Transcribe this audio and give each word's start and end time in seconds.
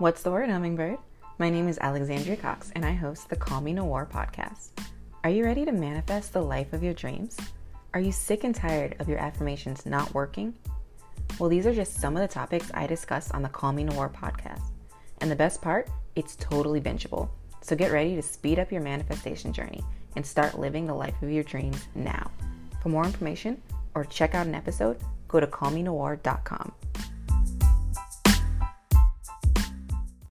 What's 0.00 0.22
the 0.22 0.30
word, 0.30 0.48
hummingbird? 0.48 0.96
My 1.36 1.50
name 1.50 1.68
is 1.68 1.76
Alexandria 1.78 2.38
Cox, 2.38 2.72
and 2.74 2.86
I 2.86 2.92
host 2.92 3.28
the 3.28 3.36
Call 3.36 3.60
Me 3.60 3.74
Noir 3.74 4.08
podcast. 4.10 4.70
Are 5.24 5.28
you 5.28 5.44
ready 5.44 5.66
to 5.66 5.72
manifest 5.72 6.32
the 6.32 6.40
life 6.40 6.72
of 6.72 6.82
your 6.82 6.94
dreams? 6.94 7.36
Are 7.92 8.00
you 8.00 8.10
sick 8.10 8.44
and 8.44 8.54
tired 8.54 8.96
of 8.98 9.10
your 9.10 9.18
affirmations 9.18 9.84
not 9.84 10.14
working? 10.14 10.54
Well, 11.38 11.50
these 11.50 11.66
are 11.66 11.74
just 11.74 12.00
some 12.00 12.16
of 12.16 12.22
the 12.22 12.32
topics 12.32 12.70
I 12.72 12.86
discuss 12.86 13.30
on 13.32 13.42
the 13.42 13.50
Call 13.50 13.74
Me 13.74 13.84
Noir 13.84 14.08
podcast. 14.08 14.62
And 15.20 15.30
the 15.30 15.36
best 15.36 15.60
part, 15.60 15.90
it's 16.16 16.36
totally 16.36 16.80
bingeable. 16.80 17.28
So 17.60 17.76
get 17.76 17.92
ready 17.92 18.16
to 18.16 18.22
speed 18.22 18.58
up 18.58 18.72
your 18.72 18.80
manifestation 18.80 19.52
journey 19.52 19.84
and 20.16 20.24
start 20.24 20.58
living 20.58 20.86
the 20.86 20.94
life 20.94 21.20
of 21.20 21.30
your 21.30 21.44
dreams 21.44 21.88
now. 21.94 22.30
For 22.82 22.88
more 22.88 23.04
information 23.04 23.60
or 23.94 24.06
check 24.06 24.34
out 24.34 24.46
an 24.46 24.54
episode, 24.54 24.96
go 25.28 25.40
to 25.40 25.46
callmenoir.com. 25.46 26.72